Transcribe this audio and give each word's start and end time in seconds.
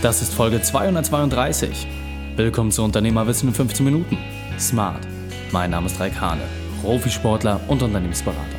Das 0.00 0.22
ist 0.22 0.32
Folge 0.32 0.62
232. 0.62 1.88
Willkommen 2.36 2.70
zu 2.70 2.84
Unternehmerwissen 2.84 3.48
in 3.48 3.54
15 3.54 3.84
Minuten. 3.84 4.16
Smart. 4.56 5.04
Mein 5.50 5.72
Name 5.72 5.86
ist 5.86 5.98
Raik 5.98 6.20
Hane, 6.20 6.42
Profisportler 6.80 7.60
und 7.66 7.82
Unternehmensberater. 7.82 8.58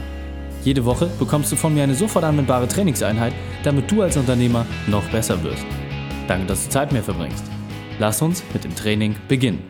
Jede 0.65 0.83
Woche 0.83 1.09
bekommst 1.17 1.49
du 1.53 1.55
von 1.55 1.73
mir 1.73 1.83
eine 1.83 1.95
sofort 1.95 2.25
anwendbare 2.25 2.67
Trainingseinheit, 2.67 3.31
damit 3.63 3.89
du 3.89 4.01
als 4.01 4.17
Unternehmer 4.17 4.65
noch 4.87 5.09
besser 5.11 5.41
wirst. 5.41 5.63
Danke, 6.27 6.45
dass 6.45 6.65
du 6.65 6.71
Zeit 6.71 6.91
mehr 6.91 7.03
verbringst. 7.03 7.45
Lass 7.99 8.21
uns 8.21 8.43
mit 8.53 8.65
dem 8.65 8.75
Training 8.75 9.15
beginnen. 9.29 9.63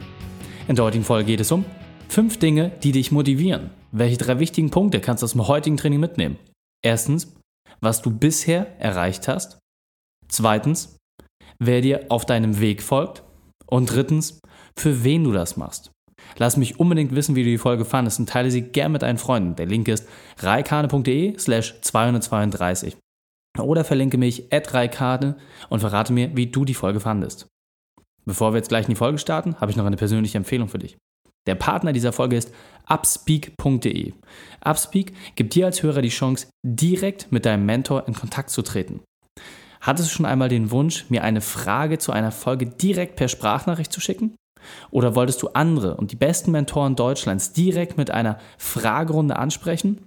In 0.67 0.75
der 0.75 0.85
heutigen 0.85 1.03
Folge 1.03 1.25
geht 1.25 1.41
es 1.41 1.51
um 1.51 1.65
fünf 2.07 2.39
Dinge, 2.39 2.71
die 2.81 2.93
dich 2.93 3.11
motivieren. 3.11 3.69
Welche 3.91 4.17
drei 4.17 4.39
wichtigen 4.39 4.71
Punkte 4.71 5.01
kannst 5.01 5.21
du 5.21 5.25
aus 5.25 5.33
dem 5.33 5.47
heutigen 5.47 5.77
Training 5.77 5.99
mitnehmen? 5.99 6.39
Erstens, 6.81 7.31
was 7.79 8.01
du 8.01 8.09
bisher 8.09 8.65
erreicht 8.81 9.27
hast. 9.27 9.59
Zweitens, 10.29 10.98
wer 11.57 11.81
dir 11.81 12.05
auf 12.09 12.25
deinem 12.25 12.59
Weg 12.59 12.81
folgt. 12.81 13.23
Und 13.65 13.91
drittens, 13.91 14.39
für 14.77 15.03
wen 15.03 15.23
du 15.23 15.31
das 15.31 15.57
machst. 15.57 15.91
Lass 16.37 16.57
mich 16.57 16.79
unbedingt 16.79 17.15
wissen, 17.15 17.35
wie 17.35 17.43
du 17.43 17.49
die 17.49 17.57
Folge 17.57 17.85
fandest 17.85 18.19
und 18.19 18.29
teile 18.29 18.51
sie 18.51 18.61
gern 18.61 18.91
mit 18.91 19.01
deinen 19.01 19.17
Freunden. 19.17 19.55
Der 19.55 19.65
Link 19.65 19.87
ist 19.87 20.07
reikane.de 20.39 21.37
slash 21.37 21.81
232. 21.81 22.97
Oder 23.59 23.83
verlinke 23.83 24.17
mich 24.17 24.53
at 24.53 24.73
reikane 24.73 25.37
und 25.69 25.79
verrate 25.79 26.13
mir, 26.13 26.35
wie 26.35 26.47
du 26.47 26.65
die 26.65 26.73
Folge 26.73 26.99
fandest. 26.99 27.47
Bevor 28.25 28.53
wir 28.53 28.57
jetzt 28.57 28.69
gleich 28.69 28.85
in 28.85 28.91
die 28.91 28.95
Folge 28.95 29.17
starten, 29.17 29.55
habe 29.59 29.71
ich 29.71 29.77
noch 29.77 29.85
eine 29.85 29.97
persönliche 29.97 30.37
Empfehlung 30.37 30.69
für 30.69 30.79
dich. 30.79 30.97
Der 31.47 31.55
Partner 31.55 31.93
dieser 31.93 32.13
Folge 32.13 32.37
ist 32.37 32.53
upspeak.de. 32.87 34.13
Upspeak 34.63 35.13
gibt 35.35 35.55
dir 35.55 35.65
als 35.65 35.81
Hörer 35.81 36.01
die 36.01 36.09
Chance, 36.09 36.47
direkt 36.63 37.31
mit 37.31 37.45
deinem 37.45 37.65
Mentor 37.65 38.07
in 38.07 38.13
Kontakt 38.13 38.51
zu 38.51 38.61
treten. 38.61 39.01
Hattest 39.81 40.09
du 40.09 40.13
schon 40.13 40.25
einmal 40.25 40.49
den 40.49 40.71
Wunsch, 40.71 41.05
mir 41.09 41.23
eine 41.23 41.41
Frage 41.41 41.97
zu 41.97 42.11
einer 42.11 42.31
Folge 42.31 42.65
direkt 42.65 43.15
per 43.15 43.27
Sprachnachricht 43.27 43.93
zu 43.93 44.01
schicken? 44.01 44.35
Oder 44.91 45.15
wolltest 45.15 45.41
du 45.41 45.49
andere 45.49 45.95
und 45.95 46.11
die 46.11 46.17
besten 46.17 46.51
Mentoren 46.51 46.95
Deutschlands 46.95 47.53
direkt 47.53 47.97
mit 47.97 48.11
einer 48.11 48.39
Fragerunde 48.57 49.37
ansprechen? 49.37 50.05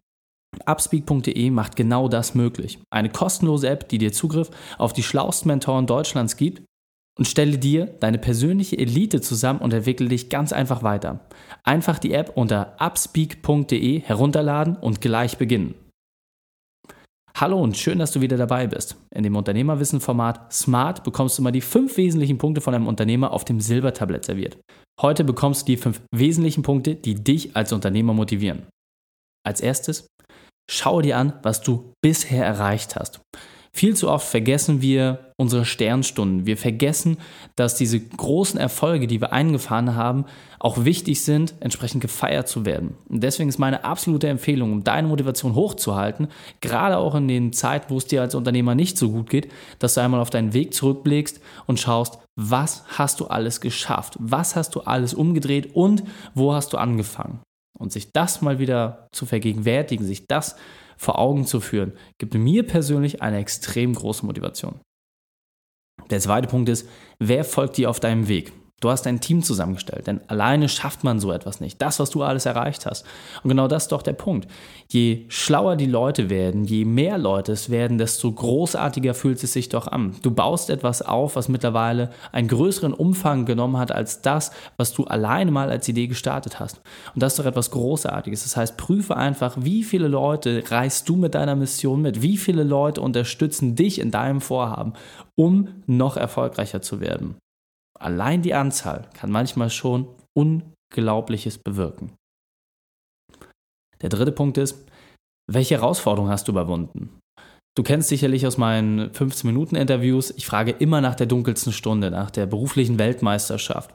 Upspeak.de 0.67 1.51
macht 1.51 1.77
genau 1.77 2.09
das 2.09 2.35
möglich. 2.35 2.79
Eine 2.91 3.09
kostenlose 3.09 3.69
App, 3.69 3.89
die 3.89 3.99
dir 3.99 4.13
Zugriff 4.13 4.51
auf 4.77 4.93
die 4.93 5.03
schlauesten 5.03 5.49
Mentoren 5.49 5.87
Deutschlands 5.87 6.37
gibt 6.37 6.63
und 7.19 7.27
stelle 7.27 7.59
dir 7.59 7.87
deine 7.87 8.19
persönliche 8.19 8.79
Elite 8.79 9.21
zusammen 9.21 9.61
und 9.61 9.73
entwickle 9.73 10.09
dich 10.09 10.29
ganz 10.29 10.53
einfach 10.53 10.83
weiter. 10.83 11.21
Einfach 11.65 11.99
die 11.99 12.13
App 12.13 12.33
unter 12.37 12.77
upspeak.de 12.79 14.01
herunterladen 14.01 14.77
und 14.77 15.01
gleich 15.01 15.39
beginnen. 15.39 15.75
Hallo 17.43 17.61
und 17.61 17.77
schön, 17.77 17.99
dass 17.99 18.13
du 18.13 18.21
wieder 18.21 18.37
dabei 18.37 18.69
bist. 18.69 18.95
In 19.13 19.25
dem 19.25 19.35
Unternehmerwissen-Format 19.35 20.53
Smart 20.53 21.03
bekommst 21.03 21.37
du 21.37 21.43
mal 21.43 21.51
die 21.51 21.61
fünf 21.61 21.97
wesentlichen 21.97 22.39
Punkte 22.39 22.61
von 22.61 22.73
einem 22.73 22.87
Unternehmer 22.87 23.33
auf 23.33 23.45
dem 23.45 23.61
Silbertablett 23.61 24.25
serviert. 24.25 24.59
Heute 25.01 25.25
bekommst 25.25 25.63
du 25.63 25.73
die 25.73 25.77
fünf 25.77 26.03
wesentlichen 26.15 26.63
Punkte, 26.63 26.95
die 26.95 27.17
dich 27.17 27.57
als 27.57 27.73
Unternehmer 27.73 28.13
motivieren. 28.13 28.69
Als 29.45 29.61
erstes, 29.61 30.07
schaue 30.71 31.03
dir 31.03 31.17
an, 31.17 31.33
was 31.43 31.63
du 31.63 31.93
bisher 32.01 32.47
erreicht 32.47 32.95
hast. 32.95 33.21
Viel 33.75 33.97
zu 33.97 34.11
oft 34.11 34.29
vergessen 34.29 34.83
wir 34.83 35.33
unsere 35.39 35.65
Sternstunden. 35.65 36.45
Wir 36.45 36.59
vergessen, 36.59 37.17
dass 37.57 37.75
diese 37.75 37.99
großen 37.99 38.61
Erfolge, 38.61 39.07
die 39.07 39.21
wir 39.21 39.33
eingefahren 39.33 39.95
haben, 39.95 40.27
auch 40.59 40.85
wichtig 40.85 41.25
sind, 41.25 41.55
entsprechend 41.61 42.03
gefeiert 42.03 42.49
zu 42.49 42.67
werden. 42.67 42.97
Und 43.09 43.23
deswegen 43.23 43.49
ist 43.49 43.59
meine 43.59 43.85
absolute 43.85 44.29
Empfehlung, 44.29 44.73
um 44.73 44.85
deine 44.85 45.09
Motivation 45.09 45.55
hochzuhalten, 45.55 46.29
gerade 46.61 46.99
auch 46.99 47.15
in 47.15 47.29
den 47.29 47.53
Zeiten, 47.55 47.87
wo 47.89 47.97
es 47.97 48.07
dir 48.07 48.21
als 48.21 48.35
Unternehmer 48.35 48.75
nicht 48.75 48.99
so 48.99 49.11
gut 49.11 49.31
geht, 49.31 49.51
dass 49.79 49.95
du 49.95 50.03
einmal 50.03 50.21
auf 50.21 50.31
deinen 50.31 50.53
Weg 50.53 50.75
zurückblickst 50.75 51.41
und 51.67 51.81
schaust, 51.81 52.19
was 52.37 52.85
hast 52.87 53.21
du 53.21 53.27
alles 53.27 53.61
geschafft? 53.61 54.17
Was 54.21 54.55
hast 54.55 54.75
du 54.75 54.83
alles 54.83 55.15
umgedreht 55.15 55.75
und 55.75 56.05
wo 56.35 56.53
hast 56.53 56.75
du 56.75 56.77
angefangen? 56.77 57.41
Und 57.79 57.91
sich 57.91 58.13
das 58.13 58.43
mal 58.43 58.59
wieder 58.59 59.09
zu 59.13 59.27
vergegenwärtigen, 59.27 60.07
sich 60.07 60.27
das 60.29 60.57
vor 61.03 61.19
Augen 61.19 61.45
zu 61.47 61.59
führen, 61.59 61.95
gibt 62.19 62.35
mir 62.35 62.65
persönlich 62.65 63.23
eine 63.23 63.39
extrem 63.39 63.93
große 63.93 64.25
Motivation. 64.25 64.81
Der 66.11 66.21
zweite 66.21 66.47
Punkt 66.47 66.69
ist, 66.69 66.89
wer 67.19 67.45
folgt 67.45 67.77
dir 67.77 67.91
auf 67.91 67.99
deinem 67.99 68.29
Weg? 68.29 68.53
Du 68.83 68.91
hast 68.91 69.07
ein 69.07 69.21
Team 69.21 69.45
zusammengestellt, 69.45 70.09
denn 70.09 70.21
alleine 70.27 70.69
schafft 70.69 71.05
man 71.05 71.21
so 71.21 71.31
etwas 71.31 71.61
nicht. 71.61 71.81
Das, 71.81 72.01
was 72.01 72.11
du 72.11 72.25
alles 72.25 72.47
erreicht 72.47 72.85
hast. 72.85 73.07
Und 73.45 73.49
genau 73.49 73.69
das 73.69 73.85
ist 73.85 73.93
doch 73.93 74.03
der 74.03 74.13
Punkt. 74.13 74.49
Je 74.89 75.25
schlauer 75.29 75.77
die 75.77 75.87
Leute 75.87 76.31
werden, 76.31 76.65
je 76.65 76.85
mehr 76.85 77.17
Leute 77.17 77.53
es 77.53 77.71
werden, 77.71 77.97
desto 77.97 78.33
großartiger 78.33 79.15
fühlt 79.15 79.41
es 79.45 79.53
sich 79.53 79.69
doch 79.69 79.87
an. 79.87 80.17
Du 80.23 80.33
baust 80.33 80.69
etwas 80.69 81.01
auf, 81.01 81.37
was 81.37 81.49
mittlerweile 81.49 82.11
einen 82.33 82.49
größeren 82.49 82.93
Umfang 82.93 83.47
genommen 83.47 83.77
hat 83.77 83.93
als 83.93 84.21
das, 84.21 84.51
was 84.77 84.93
du 84.93 85.05
alleine 85.05 85.53
mal 85.53 85.71
als 85.71 85.87
Idee 85.87 86.09
gestartet 86.09 86.59
hast. 86.59 86.81
Und 87.15 87.23
das 87.23 87.35
ist 87.35 87.39
doch 87.39 87.47
etwas 87.47 87.71
Großartiges. 87.71 88.43
Das 88.43 88.57
heißt, 88.57 88.77
prüfe 88.77 89.17
einfach, 89.17 89.57
wie 89.61 89.85
viele 89.85 90.09
Leute 90.09 90.65
reißt 90.69 91.09
du 91.09 91.15
mit 91.15 91.37
deiner 91.37 91.55
Mission 91.55 92.03
mit? 92.03 92.21
Wie 92.21 92.37
viele 92.37 92.65
Leute 92.65 93.01
unterstützen 93.01 93.77
dich 93.77 94.01
in 94.01 94.11
deinem 94.11 94.41
Vorhaben, 94.41 94.95
um 95.37 95.69
noch 95.87 96.17
erfolgreicher 96.17 96.83
zu 96.83 96.99
werden? 96.99 97.37
Allein 98.03 98.43
die 98.43 98.55
Anzahl 98.55 99.09
kann 99.15 99.31
manchmal 99.31 99.71
schon 99.71 100.09
Unglaubliches 100.37 101.59
bewirken. 101.59 102.13
Der 104.01 104.09
dritte 104.09 104.33
Punkt 104.33 104.59
ist, 104.59 104.85
welche 105.49 105.77
Herausforderung 105.77 106.29
hast 106.29 106.49
du 106.49 106.53
überwunden? 106.53 107.21
Du 107.77 107.83
kennst 107.83 108.09
sicherlich 108.09 108.47
aus 108.47 108.59
meinen 108.59 109.11
15-Minuten-Interviews, 109.13 110.33
ich 110.37 110.47
frage 110.47 110.73
immer 110.73 111.01
nach 111.01 111.15
der 111.15 111.27
dunkelsten 111.27 111.73
Stunde, 111.73 112.11
nach 112.11 112.31
der 112.31 112.47
beruflichen 112.47 112.99
Weltmeisterschaft. 112.99 113.95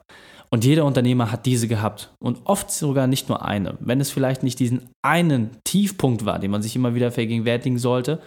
Und 0.50 0.64
jeder 0.64 0.86
Unternehmer 0.86 1.32
hat 1.32 1.46
diese 1.46 1.68
gehabt. 1.68 2.14
Und 2.20 2.40
oft 2.46 2.72
sogar 2.72 3.08
nicht 3.08 3.28
nur 3.28 3.44
eine. 3.46 3.78
Wenn 3.82 4.00
es 4.00 4.10
vielleicht 4.10 4.42
nicht 4.42 4.60
diesen 4.60 4.90
einen 5.06 5.58
Tiefpunkt 5.66 6.26
war, 6.26 6.40
den 6.40 6.52
man 6.52 6.62
sich 6.62 6.76
immer 6.76 6.96
wieder 6.96 7.12
vergegenwärtigen 7.12 7.78
sollte, 7.78 8.22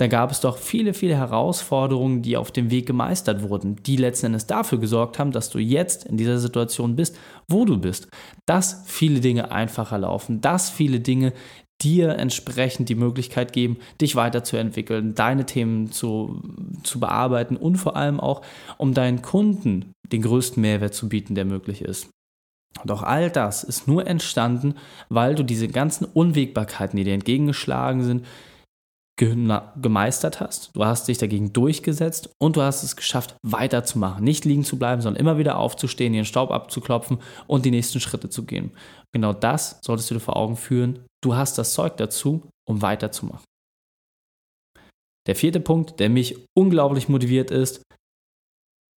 da 0.00 0.06
gab 0.06 0.30
es 0.30 0.40
doch 0.40 0.56
viele, 0.56 0.94
viele 0.94 1.14
Herausforderungen, 1.14 2.22
die 2.22 2.38
auf 2.38 2.50
dem 2.50 2.70
Weg 2.70 2.86
gemeistert 2.86 3.42
wurden, 3.42 3.76
die 3.82 3.96
letzten 3.96 4.26
Endes 4.26 4.46
dafür 4.46 4.78
gesorgt 4.78 5.18
haben, 5.18 5.30
dass 5.30 5.50
du 5.50 5.58
jetzt 5.58 6.06
in 6.06 6.16
dieser 6.16 6.38
Situation 6.38 6.96
bist, 6.96 7.18
wo 7.48 7.66
du 7.66 7.76
bist. 7.76 8.08
Dass 8.46 8.82
viele 8.86 9.20
Dinge 9.20 9.52
einfacher 9.52 9.98
laufen, 9.98 10.40
dass 10.40 10.70
viele 10.70 11.00
Dinge 11.00 11.34
dir 11.82 12.16
entsprechend 12.16 12.88
die 12.88 12.94
Möglichkeit 12.94 13.52
geben, 13.52 13.76
dich 14.00 14.16
weiterzuentwickeln, 14.16 15.14
deine 15.14 15.44
Themen 15.44 15.92
zu, 15.92 16.40
zu 16.82 16.98
bearbeiten 16.98 17.58
und 17.58 17.76
vor 17.76 17.94
allem 17.94 18.20
auch, 18.20 18.40
um 18.78 18.94
deinen 18.94 19.20
Kunden 19.20 19.92
den 20.10 20.22
größten 20.22 20.62
Mehrwert 20.62 20.94
zu 20.94 21.10
bieten, 21.10 21.34
der 21.34 21.44
möglich 21.44 21.82
ist. 21.82 22.08
Doch 22.86 23.02
all 23.02 23.30
das 23.30 23.64
ist 23.64 23.86
nur 23.86 24.06
entstanden, 24.06 24.76
weil 25.10 25.34
du 25.34 25.42
diese 25.42 25.68
ganzen 25.68 26.06
Unwägbarkeiten, 26.06 26.96
die 26.96 27.04
dir 27.04 27.14
entgegengeschlagen 27.14 28.02
sind, 28.02 28.24
gemeistert 29.20 30.40
hast, 30.40 30.70
du 30.74 30.84
hast 30.84 31.06
dich 31.06 31.18
dagegen 31.18 31.52
durchgesetzt 31.52 32.30
und 32.40 32.56
du 32.56 32.62
hast 32.62 32.82
es 32.82 32.96
geschafft, 32.96 33.36
weiterzumachen, 33.42 34.24
nicht 34.24 34.46
liegen 34.46 34.64
zu 34.64 34.78
bleiben, 34.78 35.02
sondern 35.02 35.20
immer 35.20 35.36
wieder 35.36 35.58
aufzustehen, 35.58 36.14
den 36.14 36.24
Staub 36.24 36.50
abzuklopfen 36.50 37.18
und 37.46 37.66
die 37.66 37.70
nächsten 37.70 38.00
Schritte 38.00 38.30
zu 38.30 38.46
gehen. 38.46 38.70
Genau 39.12 39.34
das 39.34 39.78
solltest 39.82 40.10
du 40.10 40.14
dir 40.14 40.20
vor 40.20 40.36
Augen 40.36 40.56
führen. 40.56 41.04
Du 41.22 41.34
hast 41.34 41.58
das 41.58 41.74
Zeug 41.74 41.98
dazu, 41.98 42.48
um 42.66 42.80
weiterzumachen. 42.80 43.44
Der 45.26 45.36
vierte 45.36 45.60
Punkt, 45.60 46.00
der 46.00 46.08
mich 46.08 46.38
unglaublich 46.56 47.10
motiviert 47.10 47.50
ist, 47.50 47.82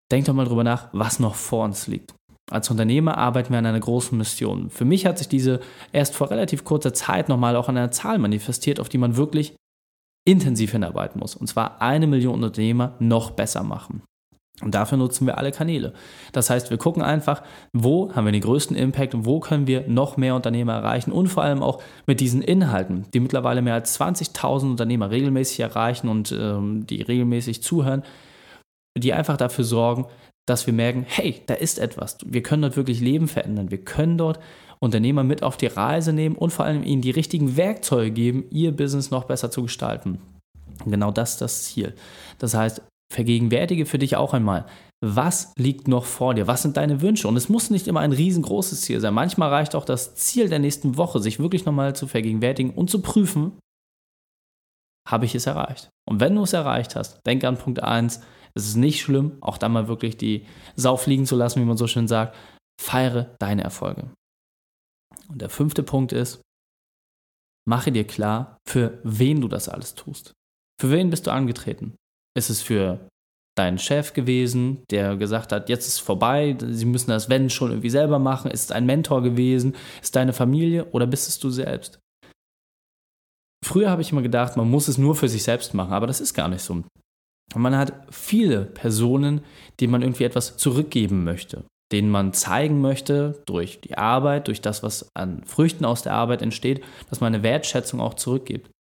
denk 0.10 0.26
doch 0.26 0.34
mal 0.34 0.46
drüber 0.46 0.64
nach, 0.64 0.88
was 0.94 1.20
noch 1.20 1.36
vor 1.36 1.66
uns 1.66 1.88
liegt. 1.88 2.16
Als 2.50 2.70
Unternehmer 2.70 3.18
arbeiten 3.18 3.52
wir 3.52 3.60
an 3.60 3.66
einer 3.66 3.80
großen 3.80 4.18
Mission. 4.18 4.70
Für 4.70 4.86
mich 4.86 5.06
hat 5.06 5.18
sich 5.18 5.28
diese 5.28 5.60
erst 5.92 6.16
vor 6.16 6.30
relativ 6.30 6.64
kurzer 6.64 6.94
Zeit 6.94 7.28
nochmal 7.28 7.58
auch 7.58 7.68
an 7.68 7.78
einer 7.78 7.92
Zahl 7.92 8.20
manifestiert, 8.20 8.80
auf 8.80 8.90
die 8.90 8.98
man 8.98 9.18
wirklich 9.18 9.56
intensiv 10.26 10.72
hinarbeiten 10.72 11.20
muss. 11.20 11.36
Und 11.36 11.48
zwar 11.48 11.82
eine 11.82 12.08
Million 12.08 12.44
Unternehmer 12.44 12.96
noch 13.00 13.32
besser 13.32 13.64
machen. 13.64 14.04
Und 14.62 14.76
dafür 14.76 14.98
nutzen 14.98 15.26
wir 15.26 15.38
alle 15.38 15.52
Kanäle. 15.52 15.94
Das 16.32 16.50
heißt, 16.50 16.70
wir 16.70 16.78
gucken 16.78 17.02
einfach, 17.02 17.42
wo 17.74 18.14
haben 18.14 18.26
wir 18.26 18.32
den 18.32 18.42
größten 18.42 18.78
Impact 18.78 19.16
und 19.16 19.26
wo 19.26 19.40
können 19.40 19.66
wir 19.66 19.88
noch 19.88 20.16
mehr 20.16 20.36
Unternehmer 20.36 20.74
erreichen 20.74 21.12
und 21.12 21.28
vor 21.28 21.44
allem 21.44 21.64
auch 21.64 21.82
mit 22.06 22.20
diesen 22.20 22.42
Inhalten, 22.42 23.06
die 23.14 23.20
mittlerweile 23.20 23.62
mehr 23.62 23.74
als 23.74 24.00
20.000 24.00 24.72
Unternehmer 24.72 25.10
regelmäßig 25.10 25.60
erreichen 25.60 26.08
und 26.08 26.32
ähm, 26.32 26.86
die 26.86 27.02
regelmäßig 27.02 27.64
zuhören, 27.64 28.04
die 28.96 29.14
einfach 29.14 29.38
dafür 29.38 29.66
sorgen, 29.66 30.06
dass 30.46 30.68
wir 30.68 30.74
merken, 30.74 31.06
hey, 31.08 31.42
da 31.48 31.56
ist 31.56 31.80
etwas. 31.80 32.18
Wir 32.24 32.44
können 32.44 32.62
dort 32.62 32.78
wirklich 32.78 33.00
Leben 33.00 33.28
verändern. 33.28 33.72
Wir 33.72 33.84
können 33.84 34.18
dort 34.18 34.40
Unternehmer 34.84 35.24
mit 35.24 35.44
auf 35.44 35.58
die 35.58 35.68
Reise 35.68 36.14
nehmen 36.14 36.36
und 36.36 36.52
vor 36.52 36.66
allem 36.66 36.84
ihnen 36.84 37.02
die 37.02 37.12
richtigen 37.12 37.58
Werkzeuge 37.58 38.12
geben, 38.12 38.46
ihr 38.52 38.72
Business 38.72 39.12
noch 39.12 39.24
besser 39.24 39.50
zu 39.50 39.64
gestalten. 39.64 40.20
Genau 40.86 41.12
das 41.12 41.34
ist 41.34 41.42
das 41.42 41.64
Ziel. 41.64 41.94
Das 42.40 42.54
heißt, 42.54 42.82
vergegenwärtige 43.12 43.86
für 43.86 44.00
dich 44.00 44.16
auch 44.16 44.34
einmal, 44.34 44.66
was 45.06 45.54
liegt 45.58 45.88
noch 45.88 46.06
vor 46.06 46.34
dir? 46.34 46.48
Was 46.48 46.62
sind 46.62 46.78
deine 46.78 47.02
Wünsche? 47.02 47.28
Und 47.28 47.36
es 47.36 47.50
muss 47.50 47.70
nicht 47.70 47.88
immer 47.88 48.00
ein 48.00 48.14
riesengroßes 48.14 48.82
Ziel 48.82 49.00
sein. 49.00 49.14
Manchmal 49.14 49.50
reicht 49.50 49.76
auch 49.76 49.86
das 49.86 50.16
Ziel 50.16 50.50
der 50.50 50.60
nächsten 50.60 50.98
Woche, 50.98 51.20
sich 51.20 51.40
wirklich 51.40 51.66
nochmal 51.66 51.96
zu 51.96 52.08
vergegenwärtigen 52.08 52.72
und 52.72 52.90
zu 52.90 53.02
prüfen, 53.02 53.54
habe 55.08 55.26
ich 55.26 55.36
es 55.36 55.46
erreicht? 55.46 55.90
Und 56.10 56.20
wenn 56.20 56.36
du 56.36 56.44
es 56.44 56.54
erreicht 56.54 56.96
hast, 56.96 57.20
denk 57.26 57.44
an 57.44 57.58
Punkt 57.58 57.84
1, 57.84 58.22
Es 58.56 58.68
ist 58.68 58.76
nicht 58.76 59.02
schlimm, 59.02 59.38
auch 59.42 59.58
da 59.58 59.68
mal 59.68 59.88
wirklich 59.88 60.16
die 60.16 60.46
Sau 60.76 60.96
fliegen 60.96 61.26
zu 61.26 61.36
lassen, 61.36 61.60
wie 61.60 61.66
man 61.66 61.78
so 61.78 61.88
schön 61.88 62.08
sagt. 62.08 62.36
Feiere 62.80 63.36
deine 63.40 63.64
Erfolge. 63.64 64.12
Und 65.30 65.42
der 65.42 65.50
fünfte 65.50 65.84
Punkt 65.84 66.12
ist, 66.12 66.42
mache 67.68 67.92
dir 67.92 68.06
klar, 68.06 68.58
für 68.68 69.00
wen 69.04 69.42
du 69.42 69.48
das 69.48 69.70
alles 69.70 69.96
tust. 69.96 70.34
Für 70.80 70.92
wen 70.92 71.10
bist 71.10 71.28
du 71.28 71.32
angetreten? 71.32 71.96
Ist 72.38 72.50
es 72.50 72.62
für 72.62 73.08
deinen 73.56 73.78
Chef 73.78 74.14
gewesen, 74.14 74.84
der 74.90 75.16
gesagt 75.16 75.52
hat, 75.52 75.70
jetzt 75.70 75.88
ist 75.88 75.94
es 75.94 76.00
vorbei, 76.00 76.58
sie 76.60 76.86
müssen 76.86 77.12
das 77.12 77.30
wenn 77.30 77.50
schon 77.50 77.72
irgendwie 77.72 77.90
selber 77.90 78.20
machen? 78.20 78.52
Ist 78.52 78.66
es 78.66 78.72
ein 78.72 78.86
Mentor 78.86 79.22
gewesen? 79.22 79.74
Ist 79.74 80.06
es 80.06 80.12
deine 80.12 80.34
Familie 80.34 80.86
oder 80.92 81.06
bist 81.06 81.28
es 81.28 81.40
du 81.40 81.50
selbst? 81.50 82.00
Früher 83.64 83.90
habe 83.90 84.02
ich 84.02 84.12
immer 84.12 84.22
gedacht, 84.22 84.58
man 84.58 84.70
muss 84.70 84.88
es 84.88 84.98
nur 84.98 85.16
für 85.16 85.30
sich 85.30 85.44
selbst 85.44 85.74
machen, 85.74 85.94
aber 85.94 86.08
das 86.08 86.20
ist 86.20 86.34
gar 86.34 86.50
nicht 86.50 86.62
so. 86.62 86.74
Und 86.74 87.62
man 87.62 87.78
hat 87.78 87.94
viele 88.12 88.66
Personen, 88.66 89.42
denen 89.80 89.92
man 89.92 90.02
irgendwie 90.02 90.24
etwas 90.24 90.58
zurückgeben 90.58 91.24
möchte, 91.24 91.64
denen 91.94 92.10
man 92.10 92.34
zeigen 92.34 92.82
möchte 92.82 93.42
durch 93.46 93.80
die 93.80 93.98
Arbeit, 93.98 94.48
durch 94.48 94.62
das, 94.62 94.82
was 94.82 95.10
an 95.16 95.44
Früchten 95.46 95.86
aus 95.86 96.02
der 96.02 96.14
Arbeit 96.14 96.42
entsteht, 96.42 96.84
dass 97.10 97.22
man 97.22 97.34
eine 97.34 97.44
Wertschätzung 97.44 98.02
auch 98.02 98.16
zurückgibt. 98.16 98.72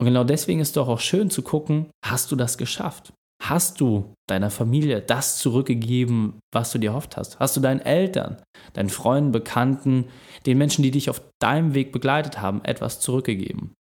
Und 0.00 0.06
genau 0.06 0.22
deswegen 0.22 0.60
ist 0.60 0.68
es 0.68 0.74
doch 0.74 0.88
auch 0.88 1.00
schön 1.00 1.28
zu 1.28 1.42
gucken, 1.42 1.90
hast 2.06 2.30
du 2.30 2.36
das 2.36 2.56
geschafft? 2.56 3.12
Hast 3.42 3.80
du 3.80 4.14
deiner 4.28 4.50
Familie 4.50 5.00
das 5.00 5.38
zurückgegeben, 5.38 6.38
was 6.52 6.70
du 6.70 6.78
dir 6.78 6.90
erhofft 6.90 7.16
hast? 7.16 7.40
Hast 7.40 7.56
du 7.56 7.60
deinen 7.60 7.80
Eltern, 7.80 8.40
deinen 8.74 8.90
Freunden, 8.90 9.32
Bekannten, 9.32 10.06
den 10.46 10.58
Menschen, 10.58 10.82
die 10.82 10.92
dich 10.92 11.10
auf 11.10 11.22
deinem 11.40 11.74
Weg 11.74 11.90
begleitet 11.90 12.40
haben, 12.40 12.64
etwas 12.64 13.00
zurückgegeben? 13.00 13.74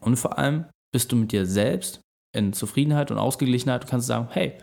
Und 0.00 0.16
vor 0.16 0.36
allem 0.38 0.66
bist 0.92 1.12
du 1.12 1.16
mit 1.16 1.30
dir 1.30 1.46
selbst 1.46 2.00
in 2.34 2.52
Zufriedenheit 2.52 3.12
und 3.12 3.18
Ausgeglichenheit 3.18 3.84
und 3.84 3.90
kannst 3.90 4.08
sagen, 4.08 4.28
hey, 4.30 4.58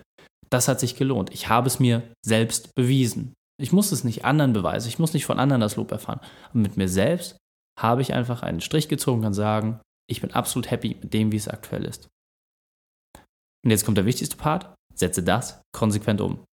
das 0.54 0.68
hat 0.68 0.80
sich 0.80 0.96
gelohnt. 0.96 1.34
Ich 1.34 1.50
habe 1.50 1.68
es 1.68 1.80
mir 1.80 2.04
selbst 2.26 2.76
bewiesen. 2.76 3.34
Ich 3.60 3.72
muss 3.72 3.92
es 3.92 4.04
nicht 4.04 4.26
anderen 4.26 4.54
beweisen. 4.54 4.88
Ich 4.88 5.00
muss 5.00 5.14
nicht 5.14 5.26
von 5.26 5.40
anderen 5.40 5.62
das 5.62 5.76
Lob 5.76 5.92
erfahren. 5.92 6.20
Aber 6.50 6.60
mit 6.60 6.78
mir 6.78 6.88
selbst 6.88 7.38
habe 7.80 8.02
ich 8.02 8.14
einfach 8.14 8.44
einen 8.44 8.62
Strich 8.62 8.88
gezogen 8.88 9.20
und 9.20 9.24
kann 9.24 9.34
sagen, 9.34 9.80
ich 10.10 10.22
bin 10.22 10.32
absolut 10.32 10.70
happy 10.70 10.98
mit 11.02 11.14
dem, 11.14 11.32
wie 11.32 11.38
es 11.38 11.48
aktuell 11.48 11.86
ist. 11.86 12.08
Und 13.66 13.72
jetzt 13.72 13.86
kommt 13.86 13.98
der 13.98 14.06
wichtigste 14.06 14.38
Part. 14.38 14.74
Setze 14.94 15.24
das 15.24 15.62
konsequent 15.76 16.22
um. 16.22 16.44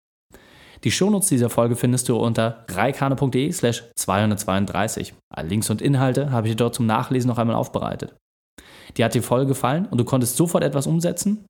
Die 0.85 0.91
Shownotes 0.91 1.29
dieser 1.29 1.51
Folge 1.51 1.77
findest 1.77 2.09
du 2.09 2.17
unter 2.17 2.65
reikane.de 2.69 3.53
slash 3.53 3.85
232. 3.97 5.15
Alle 5.35 5.49
Links 5.49 5.69
und 5.69 5.83
Inhalte 5.83 6.31
habe 6.31 6.47
ich 6.47 6.55
dir 6.55 6.65
dort 6.65 6.75
zum 6.75 6.87
Nachlesen 6.87 7.29
noch 7.29 7.37
einmal 7.37 7.57
aufbereitet. 7.57 8.17
Dir 8.97 9.05
hat 9.05 9.15
die 9.15 9.21
Folge 9.21 9.49
gefallen 9.49 9.87
und 9.87 9.99
du 9.99 10.05
konntest 10.05 10.37
sofort 10.37 10.65
etwas 10.65 10.87
umsetzen? 10.87 11.45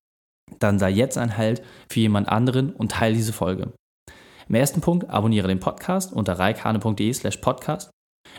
Dann 0.58 0.78
sei 0.78 0.90
jetzt 0.90 1.18
ein 1.18 1.36
Halt 1.36 1.62
für 1.90 2.00
jemand 2.00 2.28
anderen 2.28 2.72
und 2.72 2.92
teile 2.92 3.14
diese 3.14 3.32
Folge. 3.32 3.72
Im 4.48 4.54
ersten 4.54 4.80
Punkt 4.80 5.08
abonniere 5.08 5.48
den 5.48 5.60
Podcast 5.60 6.12
unter 6.12 6.38
reikane.de 6.38 7.12
slash 7.12 7.36
podcast. 7.36 7.90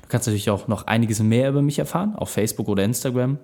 Du 0.01 0.07
kannst 0.07 0.27
natürlich 0.27 0.49
auch 0.49 0.67
noch 0.67 0.87
einiges 0.87 1.21
mehr 1.21 1.49
über 1.49 1.61
mich 1.61 1.79
erfahren 1.79 2.15
auf 2.15 2.29
Facebook 2.29 2.67
oder 2.67 2.83
Instagram. 2.83 3.39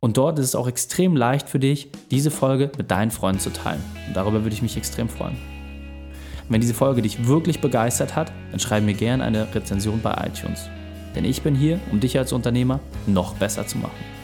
Und 0.00 0.16
dort 0.16 0.38
ist 0.38 0.46
es 0.46 0.54
auch 0.54 0.68
extrem 0.68 1.16
leicht 1.16 1.48
für 1.48 1.58
dich, 1.58 1.90
diese 2.10 2.30
Folge 2.30 2.70
mit 2.78 2.90
deinen 2.90 3.10
Freunden 3.10 3.40
zu 3.40 3.50
teilen. 3.50 3.82
Und 4.06 4.16
darüber 4.16 4.42
würde 4.42 4.54
ich 4.54 4.62
mich 4.62 4.76
extrem 4.76 5.08
freuen. 5.08 5.36
Wenn 6.48 6.60
diese 6.60 6.74
Folge 6.74 7.02
dich 7.02 7.26
wirklich 7.26 7.60
begeistert 7.60 8.14
hat, 8.16 8.32
dann 8.50 8.60
schreib 8.60 8.84
mir 8.84 8.94
gerne 8.94 9.24
eine 9.24 9.54
Rezension 9.54 10.00
bei 10.02 10.12
iTunes. 10.26 10.68
Denn 11.14 11.24
ich 11.24 11.42
bin 11.42 11.54
hier, 11.54 11.80
um 11.90 12.00
dich 12.00 12.18
als 12.18 12.32
Unternehmer 12.32 12.80
noch 13.06 13.34
besser 13.34 13.66
zu 13.66 13.78
machen. 13.78 14.23